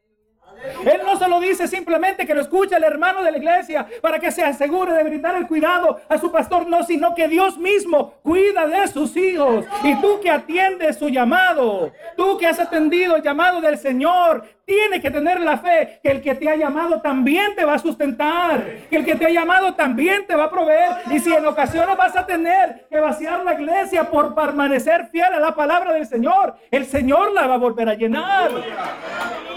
[0.85, 4.19] Él no se lo dice simplemente que lo escuche el hermano de la iglesia para
[4.19, 8.15] que se asegure de brindar el cuidado a su pastor, no, sino que Dios mismo
[8.23, 9.67] cuida de sus hijos.
[9.83, 15.01] Y tú que atiendes su llamado, tú que has atendido el llamado del Señor, tiene
[15.01, 18.65] que tener la fe que el que te ha llamado también te va a sustentar,
[18.89, 20.91] que el que te ha llamado también te va a proveer.
[21.11, 25.41] Y si en ocasiones vas a tener que vaciar la iglesia por permanecer fiel a
[25.41, 28.51] la palabra del Señor, el Señor la va a volver a llenar.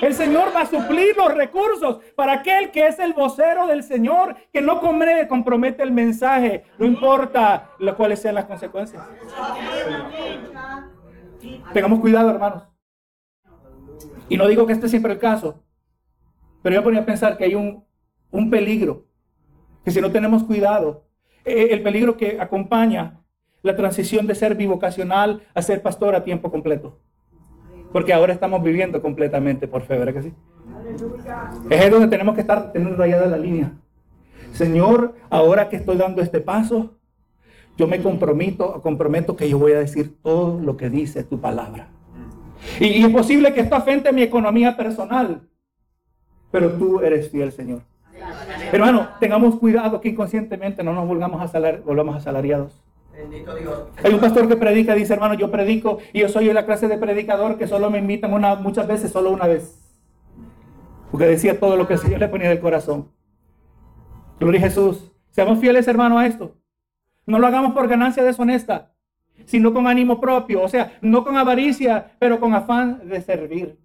[0.02, 4.36] El Señor va a suplir los recursos para aquel que es el vocero del Señor,
[4.54, 9.04] que no compromete el mensaje, no importa cuáles sean las consecuencias.
[11.74, 12.77] Tengamos cuidado, hermanos.
[14.30, 15.63] Y no digo que este siempre el caso,
[16.62, 17.84] pero yo ponía a pensar que hay un,
[18.32, 19.06] un peligro,
[19.86, 21.06] que si no tenemos cuidado,
[21.46, 23.22] eh, el peligro que acompaña
[23.62, 27.00] la transición de ser bivocacional a ser pastor a tiempo completo.
[27.92, 30.34] Porque ahora estamos viviendo completamente por fe, ¿verdad que sí?
[31.70, 33.74] Es donde tenemos que estar teniendo rayada la línea.
[34.52, 36.98] Señor, ahora que estoy dando este paso,
[37.78, 41.90] yo me comprometo, comprometo que yo voy a decir todo lo que dice tu palabra.
[42.80, 45.41] Y, es posible que esto afecte mi economía personal,
[46.52, 47.82] pero tú eres fiel, Señor.
[48.72, 52.84] Hermano, tengamos cuidado que inconscientemente no nos volvamos a salar, volvamos asalariados.
[54.04, 56.98] Hay un pastor que predica, dice, hermano, yo predico y yo soy la clase de
[56.98, 59.80] predicador que solo me invitan una, muchas veces, solo una vez.
[61.12, 63.10] Porque decía todo lo que el Señor le ponía del corazón.
[64.39, 65.12] Gloria a Jesús.
[65.32, 66.56] Seamos fieles, hermano, a esto.
[67.26, 68.91] No lo hagamos por ganancia deshonesta
[69.47, 73.79] sino con ánimo propio, o sea, no con avaricia, pero con afán de servir.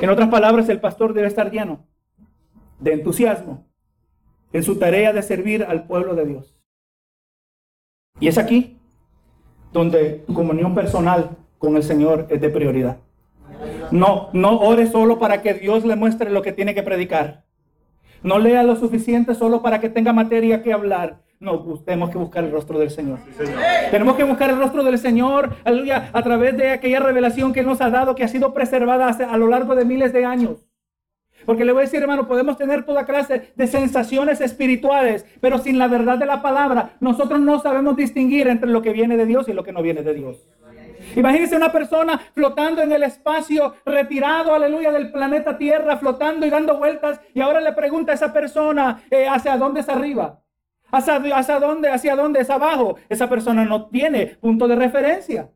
[0.00, 1.86] En otras palabras, el pastor debe estar lleno
[2.80, 3.64] de entusiasmo
[4.52, 6.60] en su tarea de servir al pueblo de Dios.
[8.18, 8.76] Y es aquí
[9.72, 12.98] donde tu comunión personal con el Señor es de prioridad.
[13.92, 17.44] No, no ore solo para que Dios le muestre lo que tiene que predicar.
[18.24, 21.23] No lea lo suficiente solo para que tenga materia que hablar.
[21.44, 23.18] No, tenemos que buscar el rostro del Señor.
[23.90, 27.82] Tenemos que buscar el rostro del Señor, aleluya, a través de aquella revelación que nos
[27.82, 30.66] ha dado, que ha sido preservada a lo largo de miles de años.
[31.44, 35.78] Porque le voy a decir, hermano, podemos tener toda clase de sensaciones espirituales, pero sin
[35.78, 39.46] la verdad de la palabra, nosotros no sabemos distinguir entre lo que viene de Dios
[39.46, 40.48] y lo que no viene de Dios.
[41.14, 46.78] Imagínense una persona flotando en el espacio, retirado, aleluya, del planeta Tierra, flotando y dando
[46.78, 50.40] vueltas, y ahora le pregunta a esa persona, eh, ¿hacia dónde es arriba?
[50.94, 51.90] ¿Hacia, dónde?
[51.90, 52.96] ¿Hacia dónde es abajo?
[53.08, 55.50] Esa persona no tiene punto de referencia.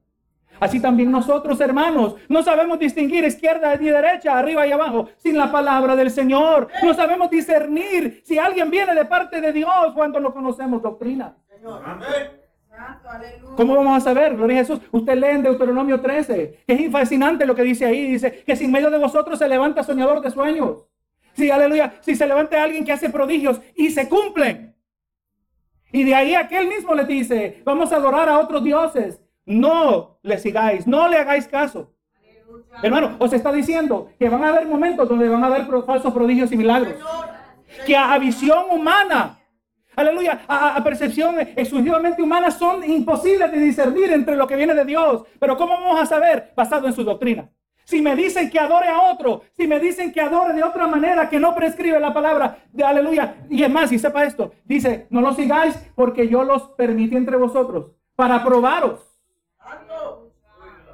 [0.60, 5.52] Así también nosotros, hermanos, no sabemos distinguir izquierda y derecha, arriba y abajo, sin la
[5.52, 6.68] palabra del Señor.
[6.82, 11.36] No sabemos discernir si alguien viene de parte de Dios cuando no conocemos doctrina.
[13.56, 14.36] ¿Cómo vamos a saber?
[14.36, 14.80] Gloria a Jesús.
[14.90, 18.10] Usted lee en Deuteronomio 13, que es fascinante lo que dice ahí.
[18.10, 20.86] Dice que sin medio de vosotros se levanta soñador de sueños.
[21.34, 21.94] Sí, aleluya.
[22.00, 24.77] Si se levanta alguien que hace prodigios y se cumplen.
[25.92, 29.20] Y de ahí aquel mismo le dice, vamos a adorar a otros dioses.
[29.46, 31.92] No le sigáis, no le hagáis caso.
[32.82, 36.52] Hermano, os está diciendo que van a haber momentos donde van a haber falsos prodigios
[36.52, 36.94] y milagros.
[37.86, 39.38] Que a, visión humana,
[39.96, 45.24] aleluya, a, percepción exclusivamente humana son imposibles de discernir entre lo que viene de Dios.
[45.38, 46.52] Pero ¿cómo vamos a saber?
[46.54, 47.50] Basado en su doctrina.
[47.88, 51.30] Si me dicen que adore a otro, si me dicen que adore de otra manera
[51.30, 55.22] que no prescribe la palabra de aleluya, y es más, y sepa esto, dice, no
[55.22, 59.00] lo sigáis porque yo los permití entre vosotros para probaros.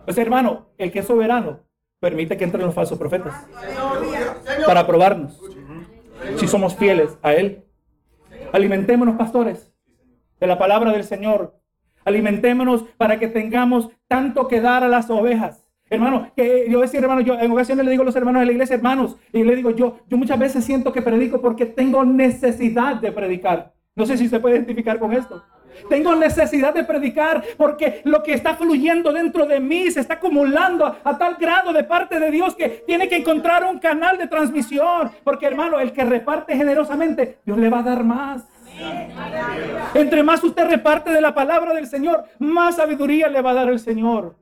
[0.05, 1.59] Pues hermano, el que es soberano
[1.99, 3.45] permite que entren los falsos profetas
[4.65, 5.37] para probarnos
[6.37, 7.65] si somos fieles a Él.
[8.53, 9.75] Alimentémonos, pastores,
[10.39, 11.59] de la palabra del Señor.
[12.05, 15.64] Alimentémonos para que tengamos tanto que dar a las ovejas
[15.95, 18.53] Hermano, que yo decía, hermano, yo en ocasiones le digo a los hermanos de la
[18.53, 22.97] iglesia, hermanos, y le digo, yo, yo muchas veces siento que predico porque tengo necesidad
[22.97, 23.73] de predicar.
[23.97, 25.43] No sé si se puede identificar con esto.
[25.89, 30.87] Tengo necesidad de predicar porque lo que está fluyendo dentro de mí se está acumulando
[30.87, 35.11] a, tal grado de parte de Dios que tiene que encontrar un canal de transmisión.
[35.23, 38.45] Porque hermano, el que reparte generosamente, Dios le va a dar más.
[39.95, 43.69] Entre más usted reparte de la palabra del Señor, más sabiduría le va a dar
[43.69, 44.35] el Señor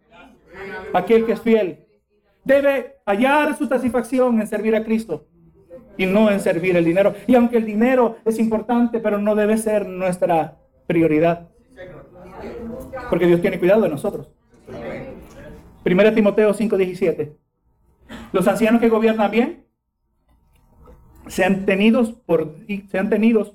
[0.93, 1.87] aquel que es fiel,
[2.45, 5.27] debe hallar su satisfacción en servir a Cristo
[5.97, 7.15] y no en servir el dinero.
[7.27, 11.49] Y aunque el dinero es importante, pero no debe ser nuestra prioridad.
[13.11, 14.31] Porque Dios tiene cuidado de nosotros.
[15.83, 17.37] Primera Timoteo 5:17.
[18.33, 19.67] Los ancianos que gobiernan bien
[21.27, 22.57] sean tenidos por,
[22.91, 23.55] sean tenidos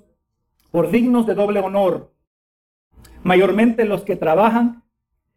[0.71, 2.13] por dignos de doble honor.
[3.23, 4.83] Mayormente los que trabajan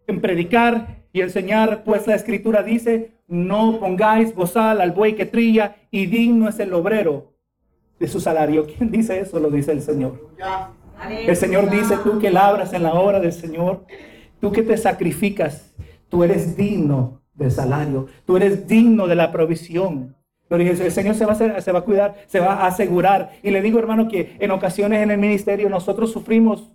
[0.06, 5.76] en predicar y enseñar, pues la escritura dice, no pongáis bozal al buey que trilla
[5.90, 7.32] y digno es el obrero
[7.98, 8.66] de su salario.
[8.66, 9.40] ¿Quién dice eso?
[9.40, 10.30] Lo dice el Señor.
[11.10, 13.84] El Señor dice, tú que labras en la obra del Señor,
[14.40, 15.74] tú que te sacrificas,
[16.08, 18.06] tú eres digno del salario.
[18.26, 20.14] Tú eres digno de la provisión.
[20.50, 23.30] El Señor se va, a se va a cuidar, se va a asegurar.
[23.42, 26.70] Y le digo, hermano, que en ocasiones en el ministerio nosotros sufrimos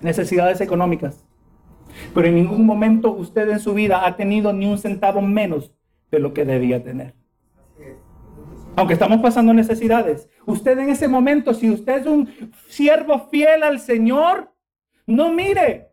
[0.00, 1.24] necesidades económicas.
[2.14, 5.72] Pero en ningún momento usted en su vida ha tenido ni un centavo menos
[6.10, 7.14] de lo que debía tener.
[8.76, 10.28] Aunque estamos pasando necesidades.
[10.44, 12.28] Usted en ese momento, si usted es un
[12.68, 14.52] siervo fiel al Señor,
[15.06, 15.88] no mire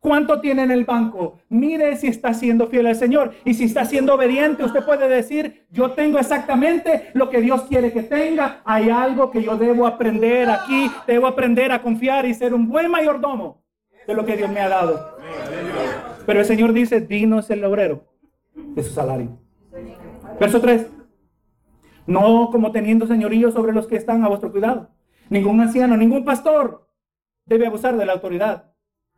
[0.00, 1.38] cuánto tiene en el banco.
[1.48, 3.34] Mire si está siendo fiel al Señor.
[3.44, 7.92] Y si está siendo obediente, usted puede decir, yo tengo exactamente lo que Dios quiere
[7.92, 8.60] que tenga.
[8.64, 10.90] Hay algo que yo debo aprender aquí.
[11.06, 13.65] Debo aprender a confiar y ser un buen mayordomo
[14.06, 15.18] de lo que Dios me ha dado.
[16.24, 18.04] Pero el Señor dice, digno es el obrero
[18.54, 19.38] de su salario.
[20.38, 20.86] Verso 3.
[22.06, 24.90] No como teniendo señorío sobre los que están a vuestro cuidado.
[25.28, 26.88] Ningún anciano, ningún pastor
[27.46, 28.72] debe abusar de la autoridad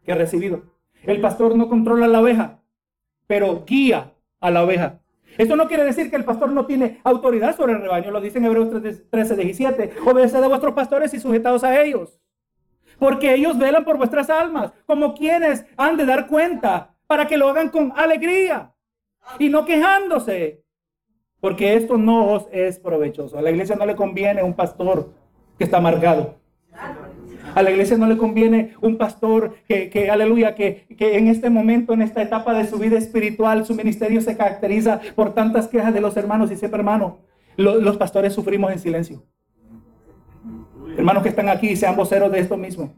[0.04, 0.62] que ha recibido.
[1.02, 2.62] El pastor no controla la oveja,
[3.26, 5.00] pero guía a la oveja.
[5.36, 8.38] Esto no quiere decir que el pastor no tiene autoridad sobre el rebaño, lo dice
[8.38, 8.70] en Hebreos
[9.10, 9.92] 13, 17.
[10.06, 12.20] Obedeced a vuestros pastores y sujetados a ellos,
[12.98, 17.48] porque ellos velan por vuestras almas, como quienes han de dar cuenta, para que lo
[17.48, 18.72] hagan con alegría
[19.38, 20.62] y no quejándose,
[21.40, 23.38] porque esto no os es provechoso.
[23.38, 25.12] A la iglesia no le conviene un pastor
[25.56, 26.36] que está amargado.
[27.54, 32.02] A la iglesia no le conviene un pastor que, aleluya, que, en este momento, en
[32.02, 36.16] esta etapa de su vida espiritual, su ministerio se caracteriza por tantas quejas de los
[36.16, 36.50] hermanos.
[36.52, 37.18] Y siempre, hermano,
[37.56, 39.22] los pastores sufrimos en silencio.
[40.98, 42.92] Hermanos que están aquí, sean voceros de esto mismo.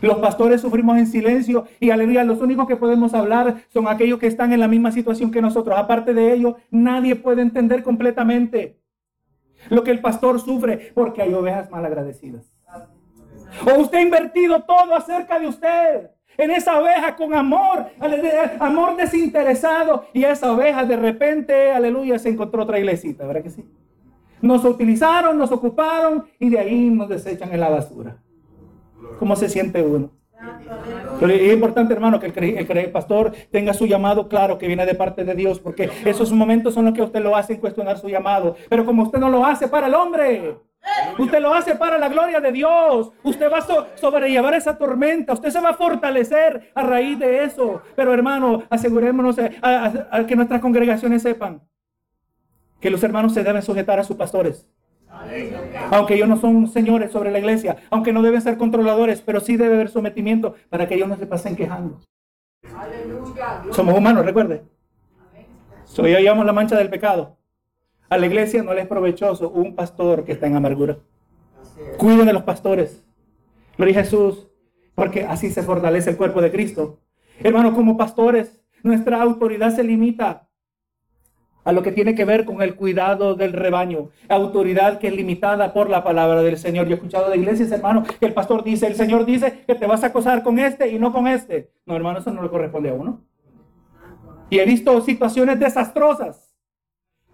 [0.00, 4.28] Los pastores sufrimos en silencio y aleluya, los únicos que podemos hablar son aquellos que
[4.28, 5.76] están en la misma situación que nosotros.
[5.76, 8.78] Aparte de ello, nadie puede entender completamente
[9.70, 12.54] lo que el pastor sufre porque hay ovejas mal agradecidas.
[13.66, 17.86] O usted ha invertido todo acerca de usted en esa oveja con amor,
[18.60, 23.64] amor desinteresado y esa oveja de repente, aleluya, se encontró otra iglesita, ¿verdad que sí?
[24.40, 28.16] Nos utilizaron, nos ocuparon y de ahí nos desechan en la basura.
[29.18, 30.10] ¿Cómo se siente uno?
[31.20, 35.34] Es importante, hermano, que el, pastor tenga su llamado claro que viene de parte de
[35.34, 38.56] Dios, porque esos momentos son los que usted lo hace cuestionar su llamado.
[38.68, 40.56] Pero como usted no lo hace para el hombre,
[41.18, 43.12] usted lo hace para la gloria de Dios.
[43.22, 47.80] Usted va a sobrellevar esa tormenta, usted se va a fortalecer a raíz de eso.
[47.94, 51.62] Pero hermano, asegurémonos a que nuestras congregaciones sepan
[52.80, 54.66] que los hermanos se deben sujetar a sus pastores.
[55.90, 59.56] Aunque ellos no son señores sobre la iglesia, aunque no deben ser controladores, pero sí
[59.56, 62.00] debe haber sometimiento para que ellos no se pasen quejando.
[63.72, 64.62] Somos humanos, recuerde.
[65.84, 67.38] So, ya llevamos la mancha del pecado.
[68.08, 70.98] A la iglesia no le es provechoso un pastor que está en amargura.
[71.98, 73.02] Cuiden de los pastores.
[73.76, 74.48] Gloria a Jesús,
[74.94, 77.00] porque así se fortalece el cuerpo de Cristo.
[77.40, 80.45] Hermanos, como pastores, nuestra autoridad se limita
[81.66, 85.72] a lo que tiene que ver con el cuidado del rebaño, autoridad que es limitada
[85.72, 86.86] por la palabra del Señor.
[86.86, 89.84] Yo he escuchado de iglesias, hermano, que el pastor dice, el Señor dice que te
[89.84, 91.72] vas a acosar con este y no con este.
[91.84, 93.20] No, hermano, eso no le corresponde a uno.
[94.48, 96.54] Y he visto situaciones desastrosas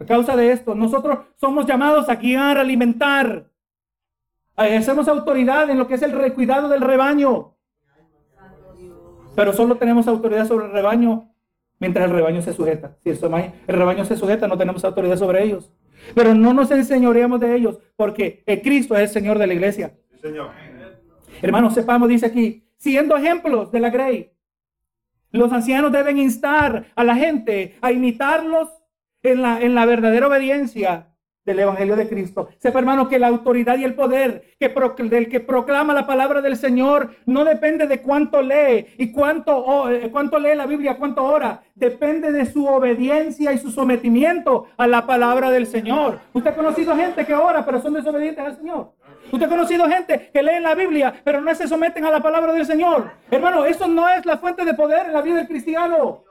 [0.01, 0.75] a causa de esto.
[0.75, 3.51] Nosotros somos llamados a guiar, a alimentar.
[4.57, 7.55] Ejercemos autoridad en lo que es el cuidado del rebaño.
[9.37, 11.32] Pero solo tenemos autoridad sobre el rebaño
[11.83, 12.97] mientras el rebaño se sujeta.
[13.03, 13.19] Si el
[13.67, 15.73] rebaño se sujeta, no tenemos autoridad sobre ellos.
[16.15, 19.93] Pero no nos enseñoreamos de ellos, porque el Cristo es el Señor de la iglesia.
[20.21, 20.51] Señor.
[21.43, 24.31] Hermanos, sepamos, dice aquí, siendo ejemplos de la grey,
[25.33, 28.69] los ancianos deben instar a la gente a imitarlos
[29.25, 31.09] en la, en la verdadera obediencia
[31.45, 32.49] del Evangelio de Cristo.
[32.59, 34.73] Sepa, hermano, que la autoridad y el poder que
[35.09, 40.09] del que proclama la palabra del Señor no depende de cuánto lee y cuánto, eh,
[40.13, 41.63] cuánto lee la Biblia, cuánto ora.
[41.75, 46.21] Depende de su obediencia y su sometimiento a la palabra del Señor.
[46.33, 48.93] Usted ha conocido gente que ora, pero son desobedientes al Señor.
[49.33, 52.53] Usted ha conocido gente que lee la Biblia, pero no se someten a la palabra
[52.53, 53.11] del Señor.
[53.31, 56.25] Hermano, eso no es la fuente de poder en la vida del cristiano.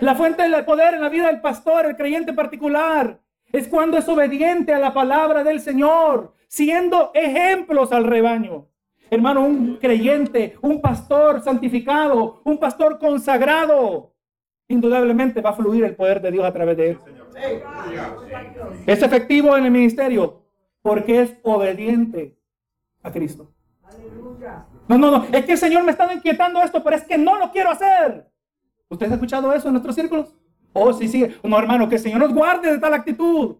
[0.00, 3.21] La fuente de poder en la vida del pastor, el creyente particular.
[3.52, 8.66] Es cuando es obediente a la palabra del Señor, siendo ejemplos al rebaño.
[9.10, 14.14] Hermano, un creyente, un pastor santificado, un pastor consagrado,
[14.68, 16.98] indudablemente va a fluir el poder de Dios a través de él.
[18.86, 20.46] Es efectivo en el ministerio
[20.80, 22.38] porque es obediente
[23.02, 23.52] a Cristo.
[24.88, 27.38] No, no, no, es que el Señor me está inquietando esto, pero es que no
[27.38, 28.30] lo quiero hacer.
[28.88, 30.34] ¿Usted ha escuchado eso en nuestros círculos?
[30.72, 31.26] Oh, sí, sí.
[31.42, 33.56] No, hermano, que el Señor nos guarde de tal actitud.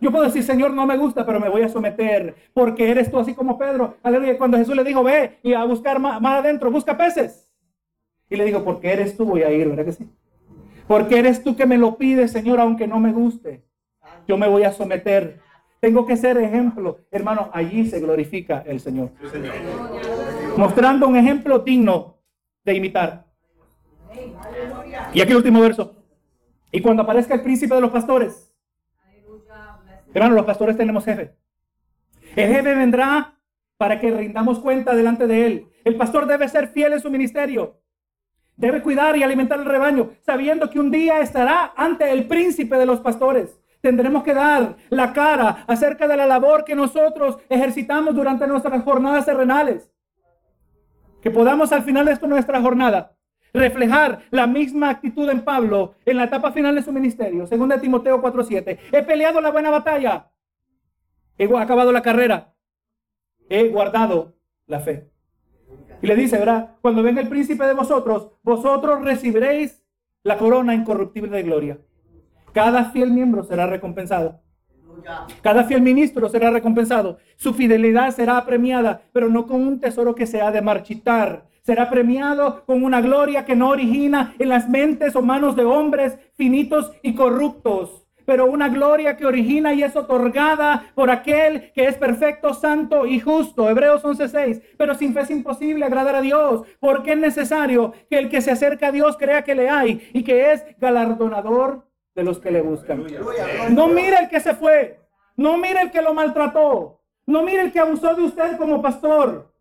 [0.00, 3.18] Yo puedo decir, Señor, no me gusta, pero me voy a someter, porque eres tú
[3.18, 3.96] así como Pedro.
[4.02, 4.36] Aleluya.
[4.36, 7.50] Cuando Jesús le dijo, ve y a buscar más, adentro, busca peces.
[8.28, 10.10] Y le digo, porque eres tú, voy a ir, ¿verdad que sí?
[10.86, 13.64] Porque eres tú que me lo pides, Señor, aunque no me guste.
[14.28, 15.40] Yo me voy a someter.
[15.80, 17.00] Tengo que ser ejemplo.
[17.10, 19.10] Hermano, allí se glorifica el Señor.
[20.56, 22.18] Mostrando un ejemplo digno
[22.64, 23.26] de imitar.
[25.14, 25.94] Y aquí el último verso.
[26.70, 28.52] Y cuando aparezca el príncipe de los pastores.
[30.12, 31.34] Hermano, los pastores tenemos jefe.
[32.34, 33.38] El jefe vendrá
[33.76, 35.66] para que rindamos cuenta delante de él.
[35.84, 37.80] El pastor debe ser fiel en su ministerio.
[38.56, 42.86] Debe cuidar y alimentar el rebaño, sabiendo que un día estará ante el príncipe de
[42.86, 43.60] los pastores.
[43.82, 49.26] Tendremos que dar la cara acerca de la labor que nosotros ejercitamos durante nuestras jornadas
[49.26, 49.92] terrenales.
[51.20, 53.15] Que podamos al final de esto, nuestra jornada
[53.56, 57.46] reflejar la misma actitud en Pablo en la etapa final de su ministerio.
[57.46, 58.78] Según de Timoteo 4:7.
[58.92, 60.30] He peleado la buena batalla.
[61.38, 62.54] He acabado la carrera.
[63.48, 64.34] He guardado
[64.66, 65.10] la fe.
[66.02, 66.76] Y le dice, ¿verdad?
[66.82, 69.82] Cuando venga el príncipe de vosotros, vosotros recibiréis
[70.22, 71.78] la corona incorruptible de gloria.
[72.52, 74.40] Cada fiel miembro será recompensado.
[75.42, 77.18] Cada fiel ministro será recompensado.
[77.36, 81.46] Su fidelidad será premiada, pero no con un tesoro que se ha de marchitar.
[81.66, 86.16] Será premiado con una gloria que no origina en las mentes o manos de hombres
[86.36, 91.96] finitos y corruptos pero una gloria que origina y es otorgada por aquel que es
[91.96, 93.70] perfecto, santo y justo.
[93.70, 94.62] Hebreos 11:6.
[94.76, 98.50] Pero sin fe es imposible agradar a Dios, porque es necesario que el que se
[98.50, 101.86] acerca a Dios crea que le hay y que es galardonador
[102.16, 103.06] de los que le buscan.
[103.70, 104.98] No mire el que se fue,
[105.36, 109.52] no mire el que lo maltrató, no mire el que abusó de usted como pastor.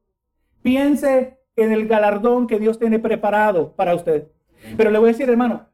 [0.64, 4.28] Piense en el galardón que Dios tiene preparado para usted.
[4.78, 5.68] Pero le voy a decir, hermano,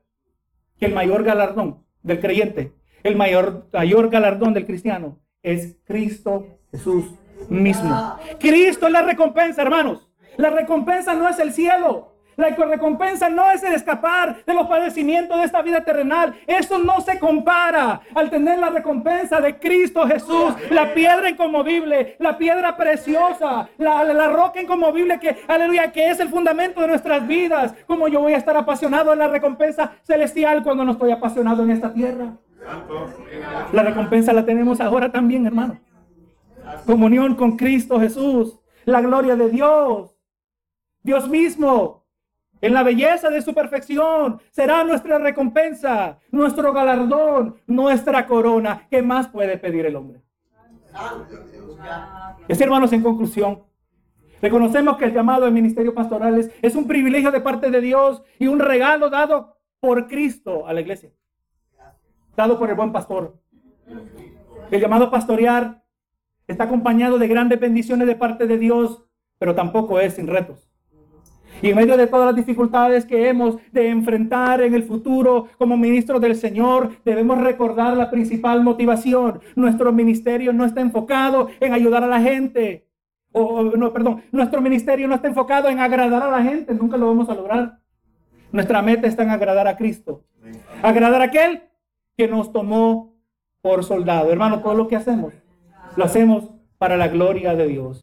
[0.79, 2.73] que el mayor galardón del creyente
[3.03, 7.05] el mayor, mayor galardón del cristiano es Cristo Jesús
[7.49, 8.17] mismo.
[8.39, 10.07] Cristo es la recompensa, hermanos.
[10.37, 12.10] La recompensa no es el cielo.
[12.41, 16.33] La recompensa no es el escapar de los padecimientos de esta vida terrenal.
[16.47, 22.39] Eso no se compara al tener la recompensa de Cristo Jesús, la piedra inconmovible, la
[22.39, 27.75] piedra preciosa, la, roca inconmovible que, aleluya, que es el fundamento de nuestras vidas.
[27.85, 31.69] Como yo voy a estar apasionado en la recompensa celestial cuando no estoy apasionado en
[31.69, 32.37] esta tierra.
[33.71, 35.79] La recompensa la tenemos ahora también, hermano.
[36.87, 38.59] Comunión con Cristo Jesús.
[38.85, 40.17] La gloria de Dios.
[41.03, 42.00] Dios mismo,
[42.61, 48.87] en la belleza de su perfección, será nuestra recompensa, nuestro galardón, nuestra corona.
[48.89, 50.21] ¿Qué más puede pedir el hombre?
[52.47, 53.63] Es, hermanos, en conclusión,
[54.41, 58.47] reconocemos que el llamado al ministerio pastoral es un privilegio de parte de Dios y
[58.47, 61.11] un regalo dado por Cristo a la iglesia
[62.35, 63.39] dado por el buen pastor.
[64.69, 65.83] El llamado pastorear
[66.47, 69.03] está acompañado de grandes bendiciones de parte de Dios,
[69.37, 70.70] pero tampoco es sin retos.
[71.61, 75.77] Y en medio de todas las dificultades que hemos de enfrentar en el futuro como
[75.77, 79.41] ministros del Señor, debemos recordar la principal motivación.
[79.55, 82.87] Nuestro ministerio no está enfocado en ayudar a la gente.
[83.31, 86.73] O, no, perdón, nuestro ministerio no está enfocado en agradar a la gente.
[86.73, 87.79] Nunca lo vamos a lograr.
[88.51, 90.23] Nuestra meta está en agradar a Cristo.
[90.81, 91.63] Agradar a aquel
[92.17, 93.15] que nos tomó
[93.61, 94.31] por soldado.
[94.31, 95.33] Hermano, todo lo que hacemos,
[95.95, 98.01] lo hacemos para la gloria de Dios.